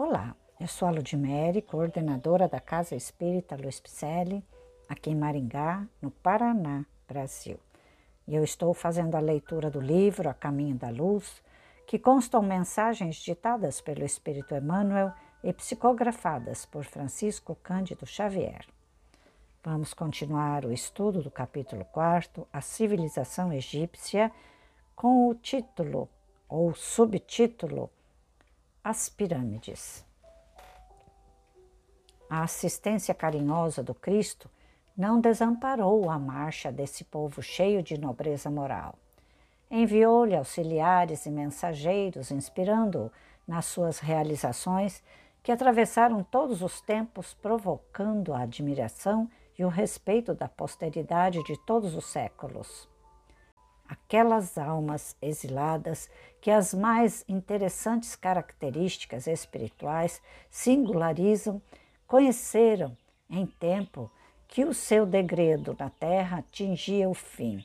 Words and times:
Olá, 0.00 0.36
eu 0.60 0.68
sou 0.68 0.86
a 0.86 0.92
Ludmere, 0.92 1.60
coordenadora 1.60 2.46
da 2.46 2.60
Casa 2.60 2.94
Espírita 2.94 3.56
Luiz 3.56 3.80
Picelli, 3.80 4.44
aqui 4.88 5.10
em 5.10 5.16
Maringá, 5.16 5.84
no 6.00 6.08
Paraná, 6.08 6.86
Brasil. 7.08 7.58
E 8.24 8.32
eu 8.32 8.44
estou 8.44 8.72
fazendo 8.72 9.16
a 9.16 9.20
leitura 9.20 9.68
do 9.68 9.80
livro 9.80 10.28
A 10.28 10.34
Caminho 10.34 10.76
da 10.76 10.88
Luz, 10.88 11.42
que 11.84 11.98
constam 11.98 12.40
mensagens 12.42 13.16
ditadas 13.16 13.80
pelo 13.80 14.04
Espírito 14.04 14.54
Emmanuel 14.54 15.12
e 15.42 15.52
psicografadas 15.52 16.64
por 16.64 16.84
Francisco 16.84 17.56
Cândido 17.56 18.06
Xavier. 18.06 18.68
Vamos 19.64 19.92
continuar 19.92 20.64
o 20.64 20.72
estudo 20.72 21.24
do 21.24 21.30
capítulo 21.32 21.84
4, 21.86 22.46
A 22.52 22.60
Civilização 22.60 23.52
Egípcia, 23.52 24.30
com 24.94 25.28
o 25.28 25.34
título 25.34 26.08
ou 26.48 26.72
subtítulo 26.72 27.90
As 28.90 29.10
Pirâmides. 29.10 30.02
A 32.30 32.42
assistência 32.44 33.12
carinhosa 33.12 33.82
do 33.82 33.92
Cristo 33.92 34.48
não 34.96 35.20
desamparou 35.20 36.08
a 36.08 36.18
marcha 36.18 36.72
desse 36.72 37.04
povo 37.04 37.42
cheio 37.42 37.82
de 37.82 38.00
nobreza 38.00 38.50
moral. 38.50 38.98
Enviou-lhe 39.70 40.34
auxiliares 40.34 41.26
e 41.26 41.30
mensageiros, 41.30 42.30
inspirando-o 42.30 43.12
nas 43.46 43.66
suas 43.66 43.98
realizações 43.98 45.02
que 45.42 45.52
atravessaram 45.52 46.22
todos 46.22 46.62
os 46.62 46.80
tempos, 46.80 47.34
provocando 47.34 48.32
a 48.32 48.40
admiração 48.40 49.30
e 49.58 49.66
o 49.66 49.68
respeito 49.68 50.32
da 50.32 50.48
posteridade 50.48 51.44
de 51.44 51.58
todos 51.66 51.94
os 51.94 52.06
séculos. 52.06 52.87
Aquelas 53.88 54.58
almas 54.58 55.16
exiladas 55.22 56.10
que 56.42 56.50
as 56.50 56.74
mais 56.74 57.24
interessantes 57.26 58.14
características 58.14 59.26
espirituais 59.26 60.20
singularizam, 60.50 61.62
conheceram 62.06 62.94
em 63.30 63.46
tempo 63.46 64.10
que 64.46 64.64
o 64.64 64.74
seu 64.74 65.06
degredo 65.06 65.74
na 65.78 65.88
terra 65.88 66.38
atingia 66.38 67.08
o 67.08 67.14
fim. 67.14 67.64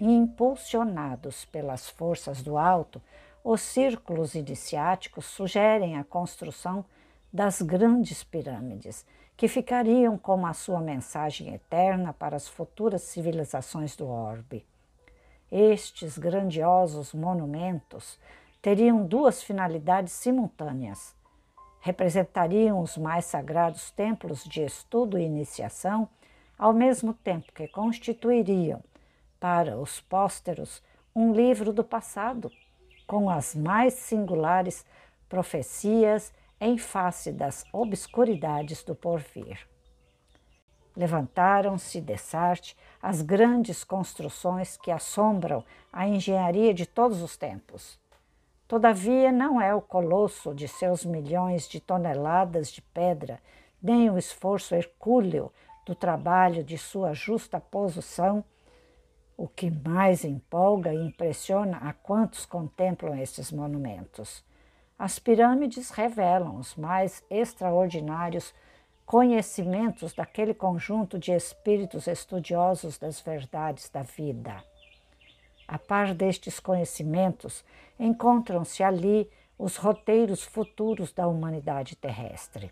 Impulsionados 0.00 1.44
pelas 1.44 1.90
forças 1.90 2.40
do 2.40 2.56
alto, 2.56 3.02
os 3.42 3.60
círculos 3.60 4.34
iniciáticos 4.36 5.24
sugerem 5.26 5.98
a 5.98 6.04
construção 6.04 6.84
das 7.32 7.60
grandes 7.62 8.22
pirâmides, 8.22 9.04
que 9.36 9.48
ficariam 9.48 10.18
como 10.18 10.46
a 10.46 10.52
sua 10.52 10.80
mensagem 10.80 11.54
eterna 11.54 12.12
para 12.12 12.36
as 12.36 12.46
futuras 12.46 13.02
civilizações 13.02 13.96
do 13.96 14.06
orbe. 14.06 14.66
Estes 15.50 16.16
grandiosos 16.16 17.12
monumentos 17.12 18.18
teriam 18.62 19.04
duas 19.04 19.42
finalidades 19.42 20.12
simultâneas. 20.12 21.14
Representariam 21.80 22.80
os 22.80 22.96
mais 22.96 23.24
sagrados 23.24 23.90
templos 23.90 24.44
de 24.44 24.62
estudo 24.62 25.18
e 25.18 25.24
iniciação, 25.24 26.08
ao 26.56 26.72
mesmo 26.72 27.12
tempo 27.12 27.52
que 27.52 27.66
constituiriam, 27.66 28.80
para 29.40 29.76
os 29.76 30.00
pósteros, 30.00 30.82
um 31.16 31.32
livro 31.32 31.72
do 31.72 31.82
passado, 31.82 32.52
com 33.06 33.28
as 33.28 33.54
mais 33.54 33.94
singulares 33.94 34.86
profecias 35.28 36.32
em 36.60 36.78
face 36.78 37.32
das 37.32 37.64
obscuridades 37.72 38.84
do 38.84 38.94
porvir. 38.94 39.66
Levantaram-se 41.00 41.98
de 41.98 42.18
Sarte 42.18 42.76
as 43.00 43.22
grandes 43.22 43.82
construções 43.82 44.76
que 44.76 44.90
assombram 44.90 45.64
a 45.90 46.06
engenharia 46.06 46.74
de 46.74 46.84
todos 46.84 47.22
os 47.22 47.38
tempos. 47.38 47.98
Todavia, 48.68 49.32
não 49.32 49.58
é 49.58 49.74
o 49.74 49.80
colosso 49.80 50.54
de 50.54 50.68
seus 50.68 51.02
milhões 51.02 51.66
de 51.66 51.80
toneladas 51.80 52.70
de 52.70 52.82
pedra, 52.82 53.40
nem 53.82 54.10
o 54.10 54.18
esforço 54.18 54.74
hercúleo 54.74 55.50
do 55.86 55.94
trabalho 55.94 56.62
de 56.62 56.76
sua 56.76 57.14
justa 57.14 57.58
posição, 57.58 58.44
o 59.38 59.48
que 59.48 59.70
mais 59.70 60.22
empolga 60.22 60.92
e 60.92 60.98
impressiona 60.98 61.78
a 61.78 61.94
quantos 61.94 62.44
contemplam 62.44 63.18
estes 63.18 63.50
monumentos. 63.50 64.44
As 64.98 65.18
pirâmides 65.18 65.88
revelam 65.88 66.56
os 66.56 66.76
mais 66.76 67.24
extraordinários 67.30 68.52
conhecimentos 69.10 70.12
daquele 70.12 70.54
conjunto 70.54 71.18
de 71.18 71.32
espíritos 71.32 72.06
estudiosos 72.06 72.96
das 72.96 73.20
verdades 73.20 73.88
da 73.88 74.02
vida. 74.02 74.62
A 75.66 75.76
par 75.80 76.14
destes 76.14 76.60
conhecimentos, 76.60 77.64
encontram-se 77.98 78.84
ali 78.84 79.28
os 79.58 79.76
roteiros 79.76 80.44
futuros 80.44 81.12
da 81.12 81.26
humanidade 81.26 81.96
terrestre. 81.96 82.70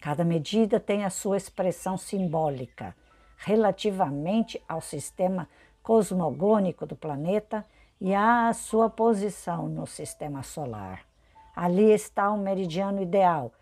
Cada 0.00 0.24
medida 0.24 0.80
tem 0.80 1.04
a 1.04 1.10
sua 1.10 1.36
expressão 1.36 1.98
simbólica 1.98 2.96
relativamente 3.36 4.58
ao 4.66 4.80
sistema 4.80 5.46
cosmogônico 5.82 6.86
do 6.86 6.96
planeta 6.96 7.62
e 8.00 8.14
à 8.14 8.50
sua 8.54 8.88
posição 8.88 9.68
no 9.68 9.86
sistema 9.86 10.42
solar. 10.42 11.02
Ali 11.54 11.92
está 11.92 12.30
o 12.30 12.38
meridiano 12.38 13.02
ideal, 13.02 13.52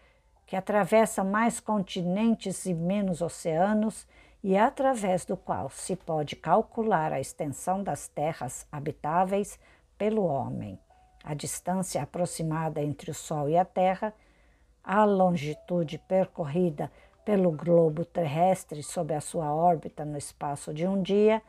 que 0.46 0.54
atravessa 0.54 1.24
mais 1.24 1.58
continentes 1.58 2.64
e 2.66 2.72
menos 2.72 3.20
oceanos 3.20 4.06
e 4.42 4.56
através 4.56 5.24
do 5.24 5.36
qual 5.36 5.68
se 5.68 5.96
pode 5.96 6.36
calcular 6.36 7.12
a 7.12 7.20
extensão 7.20 7.82
das 7.82 8.06
terras 8.06 8.64
habitáveis 8.70 9.58
pelo 9.98 10.24
homem, 10.24 10.78
a 11.24 11.34
distância 11.34 12.00
aproximada 12.00 12.80
entre 12.80 13.10
o 13.10 13.14
Sol 13.14 13.48
e 13.48 13.58
a 13.58 13.64
Terra, 13.64 14.14
a 14.84 15.04
longitude 15.04 15.98
percorrida 15.98 16.92
pelo 17.24 17.50
globo 17.50 18.04
terrestre 18.04 18.84
sob 18.84 19.12
a 19.12 19.20
sua 19.20 19.52
órbita 19.52 20.04
no 20.04 20.16
espaço 20.16 20.72
de 20.72 20.86
um 20.86 21.02
dia, 21.02 21.42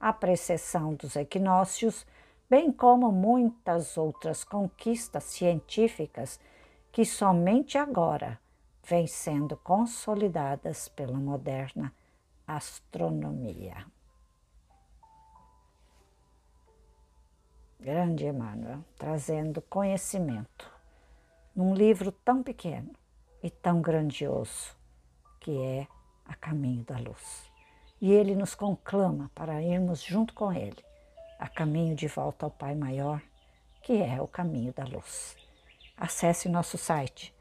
a 0.00 0.10
precessão 0.10 0.94
dos 0.94 1.16
equinócios, 1.16 2.06
bem 2.48 2.72
como 2.72 3.12
muitas 3.12 3.98
outras 3.98 4.42
conquistas 4.42 5.24
científicas 5.24 6.40
que 6.92 7.04
somente 7.04 7.76
agora 7.78 8.40
vêm 8.84 9.06
sendo 9.06 9.56
consolidadas 9.56 10.88
pela 10.88 11.18
moderna 11.18 11.92
astronomia. 12.46 13.86
Grande 17.78 18.26
Emmanuel, 18.26 18.84
trazendo 18.96 19.62
conhecimento 19.62 20.70
num 21.54 21.74
livro 21.74 22.10
tão 22.10 22.42
pequeno 22.42 22.90
e 23.42 23.50
tão 23.50 23.80
grandioso 23.80 24.76
que 25.40 25.60
é 25.62 25.86
A 26.24 26.34
Caminho 26.34 26.84
da 26.84 26.98
Luz. 26.98 27.50
E 28.00 28.12
ele 28.12 28.34
nos 28.34 28.54
conclama 28.54 29.30
para 29.34 29.62
irmos 29.62 30.02
junto 30.02 30.32
com 30.34 30.52
ele 30.52 30.88
a 31.38 31.48
caminho 31.48 31.94
de 31.94 32.08
volta 32.08 32.46
ao 32.46 32.50
Pai 32.50 32.74
Maior, 32.74 33.22
que 33.82 34.02
é 34.02 34.20
o 34.20 34.26
caminho 34.26 34.72
da 34.72 34.84
luz. 34.84 35.36
Acesse 36.00 36.48
nosso 36.48 36.78
site 36.78 37.34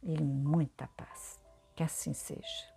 e 0.02 0.20
muita 0.20 0.88
paz. 0.96 1.40
Que 1.76 1.84
assim 1.84 2.12
seja. 2.12 2.71